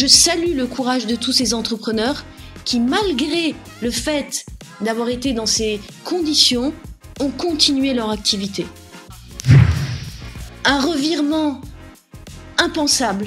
Je 0.00 0.06
salue 0.06 0.54
le 0.54 0.68
courage 0.68 1.08
de 1.08 1.16
tous 1.16 1.32
ces 1.32 1.54
entrepreneurs 1.54 2.24
qui, 2.64 2.78
malgré 2.78 3.56
le 3.82 3.90
fait 3.90 4.46
d'avoir 4.80 5.08
été 5.08 5.32
dans 5.32 5.44
ces 5.44 5.80
conditions, 6.04 6.72
ont 7.18 7.30
continué 7.30 7.94
leur 7.94 8.10
activité. 8.10 8.64
Un 10.64 10.80
revirement 10.80 11.60
impensable, 12.58 13.26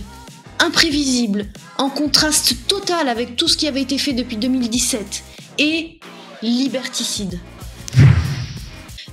imprévisible, 0.60 1.48
en 1.78 1.89
contraste 1.89 2.55
total 2.70 3.10
avec 3.10 3.36
tout 3.36 3.50
ce 3.50 3.58
qui 3.58 3.68
avait 3.68 3.82
été 3.82 3.98
fait 3.98 4.14
depuis 4.14 4.38
2017 4.38 5.24
et 5.60 6.00
liberticide. 6.42 7.38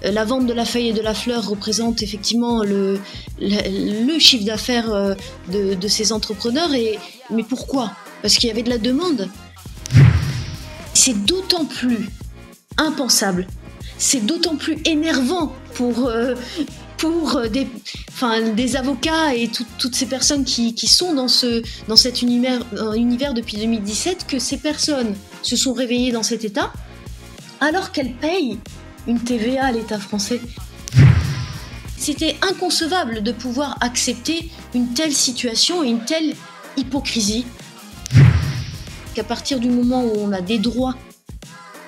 Euh, 0.04 0.10
la 0.10 0.24
vente 0.24 0.46
de 0.46 0.52
la 0.52 0.64
feuille 0.64 0.88
et 0.88 0.92
de 0.92 1.00
la 1.00 1.14
fleur 1.14 1.48
représente 1.48 2.02
effectivement 2.02 2.62
le, 2.62 3.00
le, 3.40 4.18
chiffre 4.18 4.44
d'affaires 4.44 4.92
euh, 4.92 5.14
de, 5.48 5.88
ces 5.88 6.12
entrepreneurs. 6.12 6.74
Et, 6.74 6.98
mais 7.30 7.42
pourquoi? 7.42 7.92
Parce 8.23 8.37
qu'il 8.37 8.48
y 8.48 8.52
avait 8.52 8.62
de 8.62 8.70
la 8.70 8.78
demande. 8.78 9.28
C'est 10.95 11.24
d'autant 11.24 11.64
plus 11.64 12.09
impensable, 12.76 13.46
c'est 13.98 14.24
d'autant 14.24 14.56
plus 14.56 14.78
énervant 14.84 15.52
pour, 15.74 16.06
euh, 16.06 16.34
pour 16.96 17.40
des, 17.48 17.66
enfin, 18.09 18.40
des 18.51 18.76
avocats 18.76 19.34
et 19.34 19.48
toutes 19.78 19.95
ces 19.95 20.06
personnes 20.06 20.45
qui, 20.45 20.74
qui, 20.74 20.87
sont 20.88 21.15
dans, 21.15 21.28
ce, 21.28 21.62
dans 21.87 21.96
cet 21.96 22.23
univers, 22.23 22.60
univers 22.96 23.32
depuis 23.32 23.56
2017 23.56 24.26
que 24.26 24.38
ces 24.38 24.59
personnes 24.59 25.15
se 25.42 25.56
sont 25.56 25.73
réveillées 25.73 26.12
dans 26.12 26.24
cet 26.24 26.45
état 26.45 26.73
alors 27.60 27.92
qu'elles 27.92 28.15
payent 28.15 28.59
une 29.08 29.18
TVA 29.18 29.64
à 29.64 29.72
l'État 29.72 29.98
français. 29.98 30.40
C'était 31.96 32.36
inconcevable 32.42 33.22
de 33.22 33.32
pouvoir 33.32 33.78
accepter 33.80 34.50
une 34.74 34.92
telle 34.92 35.14
situation 35.14 35.82
et 35.82 35.88
une 35.88 36.04
telle 36.04 36.34
hypocrisie. 36.76 37.46
Qu'à 39.15 39.24
partir 39.24 39.59
du 39.59 39.70
moment 39.70 40.04
où 40.04 40.12
on 40.18 40.30
a 40.30 40.42
des 40.42 40.59
droits 40.59 40.95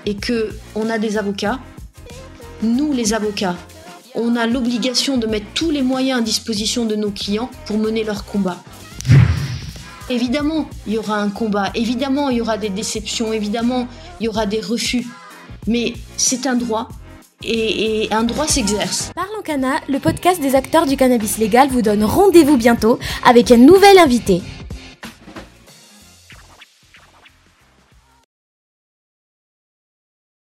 et 0.07 0.17
que 0.17 0.57
on 0.75 0.89
a 0.89 0.99
des 0.99 1.19
avocats, 1.19 1.61
nous 2.63 2.93
les 2.93 3.13
avocats, 3.13 3.57
on 4.15 4.35
a 4.35 4.47
l'obligation 4.47 5.19
de 5.19 5.27
mettre 5.27 5.47
tous 5.55 5.71
les 5.71 5.83
moyens 5.83 6.21
à 6.21 6.23
disposition 6.23 6.87
de 6.87 6.97
nos 6.97 7.11
clients 7.11 7.51
pour 7.67 7.79
mener 7.79 8.03
leur 8.03 8.25
combat. 8.25 8.63
Évidemment, 10.09 10.69
il 10.87 10.95
y 10.95 10.99
aura 10.99 11.21
un 11.21 11.29
combat, 11.29 11.71
évidemment, 11.75 12.31
il 12.31 12.39
y 12.39 12.41
aura 12.41 12.59
des 12.59 12.71
déceptions, 12.71 13.33
évidemment, 13.33 13.87
il 14.19 14.25
y 14.25 14.29
aura 14.29 14.47
des 14.47 14.61
refus. 14.61 15.07
Mais 15.69 15.93
c'est 16.17 16.49
un 16.49 16.57
droit 16.57 16.89
et, 17.45 18.09
un 18.11 18.23
droit 18.25 18.47
s'exerce. 18.47 19.13
Parlons 19.15 19.43
Cana, 19.43 19.77
le 19.89 19.99
podcast 19.99 20.41
des 20.41 20.55
acteurs 20.55 20.87
du 20.87 20.97
cannabis 20.97 21.39
légal 21.39 21.69
vous 21.69 21.83
donne 21.83 22.05
rendez-vous 22.05 22.57
bientôt 22.57 22.99
avec 23.25 23.51
un 23.51 23.57
nouvel 23.57 23.99
invité. 23.99 24.43